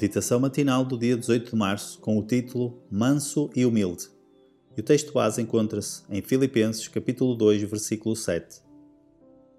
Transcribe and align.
Meditação 0.00 0.38
matinal 0.38 0.84
do 0.84 0.96
dia 0.96 1.16
18 1.16 1.50
de 1.50 1.56
março 1.56 1.98
com 1.98 2.16
o 2.16 2.22
título 2.22 2.80
Manso 2.88 3.50
e 3.52 3.66
Humilde. 3.66 4.06
E 4.76 4.80
o 4.80 4.84
texto 4.84 5.12
base 5.12 5.42
encontra-se 5.42 6.02
em 6.08 6.22
Filipenses 6.22 6.86
capítulo 6.86 7.34
2, 7.34 7.64
versículo 7.64 8.14
7. 8.14 8.62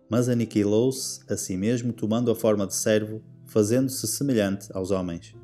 Mas 0.10 0.30
aniquilou-se 0.30 1.20
a 1.30 1.36
si 1.36 1.58
mesmo 1.58 1.92
tomando 1.92 2.32
a 2.32 2.36
forma 2.36 2.66
de 2.66 2.74
servo, 2.74 3.22
fazendo-se 3.48 4.08
semelhante 4.08 4.70
aos 4.74 4.92
homens. 4.92 5.36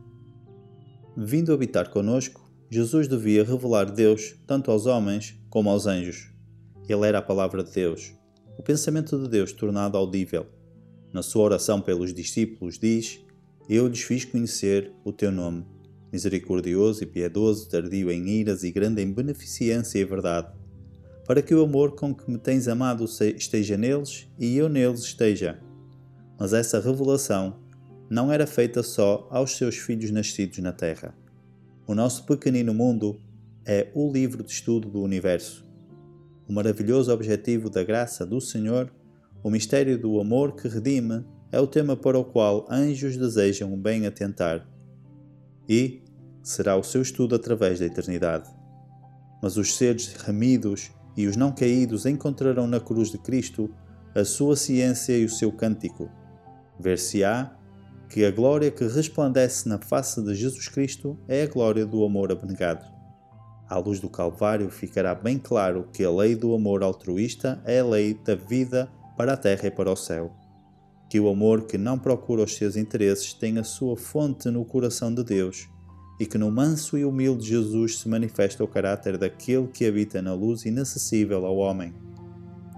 Vindo 1.17 1.52
habitar 1.52 1.89
conosco, 1.89 2.49
Jesus 2.70 3.09
devia 3.09 3.43
revelar 3.43 3.91
Deus 3.91 4.35
tanto 4.48 4.71
aos 4.71 4.85
homens 4.85 5.38
como 5.49 5.70
aos 5.70 5.88
anjos. 5.88 6.31
Ele 6.88 7.05
era 7.05 7.17
a 7.17 7.21
palavra 7.21 7.66
de 7.66 7.71
Deus, 7.73 8.13
o 8.57 8.63
pensamento 8.63 9.21
de 9.21 9.27
Deus 9.27 9.52
tornado 9.52 9.98
audível. 9.98 10.45
Na 11.12 11.21
sua 11.21 11.43
oração 11.43 11.81
pelos 11.81 12.13
discípulos 12.13 12.80
diz 12.80 13.24
eu 13.69 13.87
lhes 13.87 14.01
fiz 14.01 14.25
conhecer 14.25 14.91
o 15.03 15.11
teu 15.11 15.31
nome, 15.31 15.65
misericordioso 16.11 17.03
e 17.03 17.07
piedoso, 17.07 17.67
tardio 17.67 18.11
em 18.11 18.27
iras 18.27 18.63
e 18.63 18.71
grande 18.71 19.01
em 19.01 19.11
beneficência 19.11 19.97
e 19.97 20.05
verdade, 20.05 20.53
para 21.25 21.41
que 21.41 21.55
o 21.55 21.63
amor 21.63 21.95
com 21.95 22.13
que 22.13 22.29
me 22.29 22.38
tens 22.38 22.67
amado 22.67 23.05
esteja 23.35 23.75
neles 23.75 24.27
e 24.38 24.55
eu 24.55 24.69
neles 24.69 25.01
esteja. 25.01 25.59
Mas 26.39 26.53
essa 26.53 26.79
revelação 26.79 27.59
não 28.09 28.31
era 28.31 28.45
feita 28.45 28.83
só 28.83 29.27
aos 29.31 29.57
seus 29.57 29.77
filhos 29.77 30.11
nascidos 30.11 30.59
na 30.59 30.71
terra. 30.71 31.16
O 31.88 31.95
nosso 31.95 32.23
pequenino 32.25 32.73
mundo 32.73 33.19
é 33.66 33.88
o 33.95 34.11
livro 34.11 34.43
de 34.43 34.52
estudo 34.52 34.89
do 34.89 35.02
universo. 35.02 35.66
O 36.47 36.53
maravilhoso 36.53 37.11
objetivo 37.11 37.69
da 37.69 37.83
graça 37.83 38.23
do 38.23 38.39
Senhor, 38.39 38.93
o 39.43 39.49
mistério 39.49 39.97
do 39.97 40.19
amor 40.19 40.55
que 40.55 40.67
redime 40.67 41.25
é 41.55 41.59
o 41.62 41.66
tema 41.66 41.95
para 41.95 42.20
o 42.20 42.26
qual 42.26 42.68
anjos 42.70 43.16
desejam 43.16 43.78
bem 43.78 44.06
atentar. 44.06 44.67
E 45.70 46.03
será 46.44 46.75
o 46.75 46.84
seu 46.84 47.02
estudo 47.02 47.34
através 47.34 47.80
da 47.80 47.86
eternidade. 47.86 48.53
Mas 49.42 49.56
os 49.56 49.73
seres 49.73 50.12
remidos 50.16 50.92
e 51.16 51.25
os 51.25 51.38
não 51.38 51.53
caídos 51.53 52.06
encontrarão 52.06 52.67
na 52.67 52.81
cruz 52.81 53.09
de 53.09 53.17
Cristo 53.17 53.73
a 54.14 54.25
sua 54.25 54.58
ciência 54.58 55.17
e 55.17 55.23
o 55.23 55.30
seu 55.30 55.50
cântico. 55.50 56.12
Ver-se-á 56.78 57.56
que 58.09 58.25
a 58.25 58.31
glória 58.31 58.69
que 58.69 58.86
resplandece 58.86 59.69
na 59.69 59.78
face 59.78 60.22
de 60.22 60.36
Jesus 60.36 60.67
Cristo 60.67 61.17
é 61.25 61.44
a 61.44 61.47
glória 61.47 61.86
do 61.86 62.03
amor 62.03 62.34
abnegado. 62.34 62.86
À 63.69 63.78
luz 63.78 64.02
do 64.02 64.09
Calvário 64.09 64.69
ficará 64.69 65.16
bem 65.16 65.40
claro 65.40 65.88
que 65.94 66.03
a 66.03 66.12
lei 66.12 66.36
do 66.36 66.53
amor 66.53 66.84
altruísta 66.84 67.62
é 67.64 67.80
a 67.80 67.86
lei 67.86 68.14
da 68.14 68.36
vida 68.36 68.90
para 69.16 69.31
a 69.31 69.38
terra 69.38 69.67
e 69.67 69.72
para 69.72 69.90
o 69.90 69.95
céu 69.95 70.36
que 71.16 71.19
o 71.21 71.30
amor 71.30 71.61
que 71.61 71.77
não 71.77 71.97
procura 71.97 72.44
os 72.44 72.58
seus 72.58 72.75
interesses 72.75 73.31
tem 73.31 73.58
a 73.58 73.63
sua 73.63 73.95
fonte 73.95 74.49
no 74.49 74.66
coração 74.66 75.16
de 75.16 75.23
Deus 75.23 75.66
e 76.19 76.25
que 76.25 76.38
no 76.38 76.52
manso 76.52 76.97
e 76.97 77.05
humilde 77.05 77.47
Jesus 77.47 77.99
se 77.99 78.09
manifesta 78.09 78.61
o 78.61 78.67
caráter 78.67 79.17
daquele 79.17 79.66
que 79.67 79.85
habita 79.85 80.22
na 80.22 80.33
luz 80.33 80.66
inacessível 80.66 81.45
ao 81.45 81.55
homem. 81.55 81.94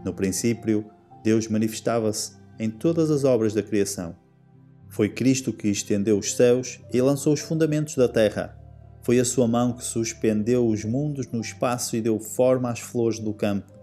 No 0.06 0.14
princípio, 0.14 0.86
Deus 1.24 1.48
manifestava-se 1.48 2.34
em 2.60 2.70
todas 2.70 3.10
as 3.10 3.24
obras 3.24 3.56
da 3.56 3.64
criação. 3.64 4.16
Foi 4.88 5.10
Cristo 5.10 5.52
que 5.52 5.70
estendeu 5.70 6.20
os 6.20 6.36
céus 6.36 6.80
e 6.94 7.02
lançou 7.02 7.34
os 7.34 7.40
fundamentos 7.40 7.96
da 7.96 8.08
terra. 8.08 8.56
Foi 9.02 9.20
a 9.20 9.26
sua 9.26 9.48
mão 9.48 9.74
que 9.74 9.84
suspendeu 9.84 10.68
os 10.68 10.86
mundos 10.86 11.26
no 11.32 11.42
espaço 11.42 11.96
e 11.96 12.02
deu 12.02 12.20
forma 12.20 12.70
às 12.70 12.82
flores 12.82 13.18
do 13.18 13.34
campo. 13.34 13.74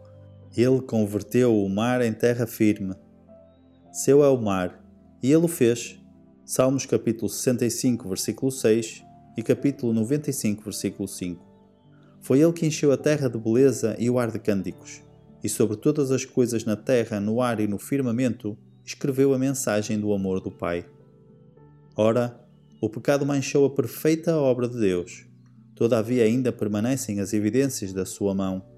Ele 0.56 0.80
converteu 0.80 1.61
o 1.61 1.68
mar 1.68 2.00
em 2.02 2.12
terra 2.12 2.46
firme 2.46 2.94
seu 3.95 4.25
é 4.25 4.28
o 4.28 4.37
mar, 4.37 4.84
e 5.23 5.31
ele 5.31 5.45
o 5.45 5.48
fez. 5.48 5.97
Salmos 6.45 6.84
capítulo 6.84 7.28
65, 7.28 8.09
versículo 8.09 8.51
6 8.51 9.05
e 9.36 9.42
capítulo 9.42 9.92
95, 9.92 10.64
versículo 10.64 11.07
5. 11.07 11.41
Foi 12.20 12.41
ele 12.41 12.52
que 12.52 12.67
encheu 12.67 12.91
a 12.91 12.96
terra 12.96 13.29
de 13.29 13.39
beleza 13.39 13.95
e 13.96 14.11
o 14.11 14.18
ar 14.18 14.33
de 14.33 14.41
cânticos, 14.41 15.01
e 15.45 15.48
sobre 15.48 15.77
todas 15.77 16.11
as 16.11 16.24
coisas 16.24 16.64
na 16.64 16.74
terra, 16.74 17.20
no 17.20 17.41
ar 17.41 17.61
e 17.61 17.68
no 17.68 17.79
firmamento, 17.79 18.58
escreveu 18.85 19.33
a 19.33 19.39
mensagem 19.39 20.01
do 20.01 20.13
amor 20.13 20.41
do 20.41 20.51
Pai. 20.51 20.85
Ora, 21.97 22.45
o 22.80 22.91
pecado 22.91 23.24
manchou 23.24 23.64
a 23.64 23.70
perfeita 23.70 24.36
obra 24.36 24.68
de 24.68 24.77
Deus. 24.77 25.24
Todavia 25.77 26.24
ainda 26.24 26.51
permanecem 26.51 27.20
as 27.20 27.33
evidências 27.33 27.92
da 27.92 28.05
sua 28.05 28.35
mão 28.35 28.73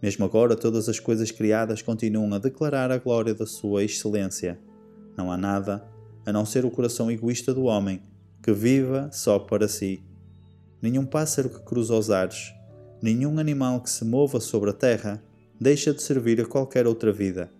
mesmo 0.00 0.24
agora, 0.24 0.54
todas 0.54 0.88
as 0.88 1.00
coisas 1.00 1.30
criadas 1.30 1.82
continuam 1.82 2.32
a 2.34 2.38
declarar 2.38 2.90
a 2.90 2.98
glória 2.98 3.34
da 3.34 3.46
sua 3.46 3.82
excelência. 3.82 4.58
Não 5.16 5.32
há 5.32 5.36
nada, 5.36 5.84
a 6.24 6.32
não 6.32 6.46
ser 6.46 6.64
o 6.64 6.70
coração 6.70 7.10
egoísta 7.10 7.52
do 7.52 7.64
homem, 7.64 8.00
que 8.42 8.52
viva 8.52 9.10
só 9.12 9.38
para 9.38 9.66
si. 9.66 10.02
Nenhum 10.80 11.04
pássaro 11.04 11.50
que 11.50 11.60
cruza 11.60 11.94
os 11.94 12.10
ares, 12.10 12.54
nenhum 13.02 13.38
animal 13.38 13.80
que 13.80 13.90
se 13.90 14.04
mova 14.04 14.38
sobre 14.38 14.70
a 14.70 14.72
terra, 14.72 15.22
deixa 15.60 15.92
de 15.92 16.00
servir 16.00 16.40
a 16.40 16.46
qualquer 16.46 16.86
outra 16.86 17.12
vida. 17.12 17.50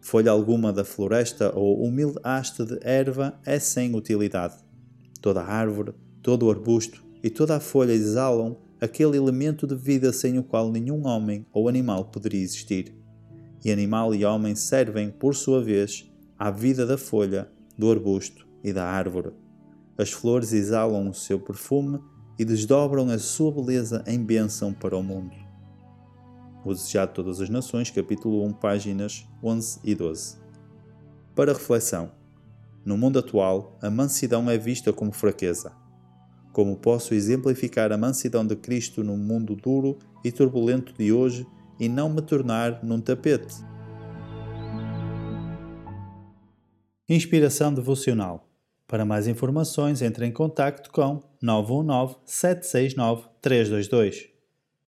Folha 0.00 0.30
alguma 0.30 0.72
da 0.72 0.84
floresta 0.84 1.50
ou 1.56 1.82
humilde 1.82 2.18
haste 2.22 2.64
de 2.64 2.78
erva 2.82 3.40
é 3.44 3.58
sem 3.58 3.94
utilidade. 3.96 4.54
Toda 5.20 5.42
árvore, 5.42 5.94
todo 6.22 6.50
arbusto 6.50 7.02
e 7.22 7.30
toda 7.30 7.56
a 7.56 7.60
folha 7.60 7.92
exalam 7.92 8.56
aquele 8.84 9.16
elemento 9.16 9.66
de 9.66 9.74
vida 9.74 10.12
sem 10.12 10.38
o 10.38 10.44
qual 10.44 10.70
nenhum 10.70 11.06
homem 11.06 11.46
ou 11.52 11.68
animal 11.68 12.04
poderia 12.04 12.42
existir. 12.42 12.94
E 13.64 13.72
animal 13.72 14.14
e 14.14 14.24
homem 14.24 14.54
servem, 14.54 15.10
por 15.10 15.34
sua 15.34 15.62
vez, 15.62 16.08
à 16.38 16.50
vida 16.50 16.84
da 16.84 16.98
folha, 16.98 17.50
do 17.78 17.90
arbusto 17.90 18.46
e 18.62 18.72
da 18.72 18.84
árvore. 18.84 19.32
As 19.96 20.12
flores 20.12 20.52
exalam 20.52 21.08
o 21.08 21.14
seu 21.14 21.40
perfume 21.40 21.98
e 22.38 22.44
desdobram 22.44 23.08
a 23.08 23.18
sua 23.18 23.50
beleza 23.50 24.04
em 24.06 24.22
bênção 24.22 24.72
para 24.72 24.96
o 24.96 25.02
mundo. 25.02 25.34
O 26.64 26.74
Desejado 26.74 27.10
de 27.10 27.14
Todas 27.14 27.40
as 27.40 27.48
Nações, 27.48 27.90
capítulo 27.90 28.44
1, 28.44 28.52
páginas 28.54 29.26
11 29.42 29.80
e 29.82 29.94
12. 29.94 30.36
Para 31.34 31.52
reflexão: 31.52 32.10
No 32.84 32.98
mundo 32.98 33.18
atual, 33.18 33.78
a 33.80 33.88
mansidão 33.88 34.50
é 34.50 34.58
vista 34.58 34.92
como 34.92 35.12
fraqueza 35.12 35.83
como 36.54 36.76
posso 36.76 37.14
exemplificar 37.14 37.90
a 37.90 37.98
mansidão 37.98 38.46
de 38.46 38.54
Cristo 38.54 39.02
no 39.02 39.16
mundo 39.16 39.56
duro 39.56 39.98
e 40.24 40.30
turbulento 40.30 40.94
de 40.96 41.12
hoje 41.12 41.44
e 41.80 41.88
não 41.88 42.08
me 42.08 42.22
tornar 42.22 42.82
num 42.84 43.00
tapete? 43.00 43.56
Inspiração 47.08 47.74
devocional. 47.74 48.48
Para 48.86 49.04
mais 49.04 49.26
informações, 49.26 50.00
entre 50.00 50.26
em 50.26 50.32
contato 50.32 50.92
com 50.92 51.20
919 51.42 52.16
769 52.24 53.26
322. 53.42 54.33